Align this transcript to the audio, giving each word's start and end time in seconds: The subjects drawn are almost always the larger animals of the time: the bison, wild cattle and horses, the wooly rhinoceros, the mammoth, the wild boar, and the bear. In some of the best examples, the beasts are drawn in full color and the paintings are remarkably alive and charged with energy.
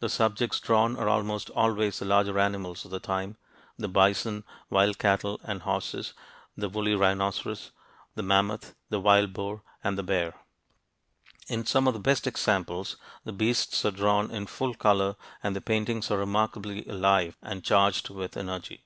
The 0.00 0.08
subjects 0.08 0.58
drawn 0.58 0.96
are 0.96 1.08
almost 1.08 1.48
always 1.50 2.00
the 2.00 2.04
larger 2.04 2.40
animals 2.40 2.84
of 2.84 2.90
the 2.90 2.98
time: 2.98 3.36
the 3.78 3.86
bison, 3.86 4.42
wild 4.68 4.98
cattle 4.98 5.38
and 5.44 5.62
horses, 5.62 6.12
the 6.56 6.68
wooly 6.68 6.96
rhinoceros, 6.96 7.70
the 8.16 8.22
mammoth, 8.24 8.74
the 8.88 8.98
wild 8.98 9.32
boar, 9.32 9.62
and 9.84 9.96
the 9.96 10.02
bear. 10.02 10.34
In 11.46 11.64
some 11.64 11.86
of 11.86 11.94
the 11.94 12.00
best 12.00 12.26
examples, 12.26 12.96
the 13.22 13.30
beasts 13.32 13.84
are 13.84 13.92
drawn 13.92 14.28
in 14.32 14.48
full 14.48 14.74
color 14.74 15.14
and 15.40 15.54
the 15.54 15.60
paintings 15.60 16.10
are 16.10 16.18
remarkably 16.18 16.84
alive 16.88 17.36
and 17.40 17.62
charged 17.62 18.10
with 18.10 18.36
energy. 18.36 18.82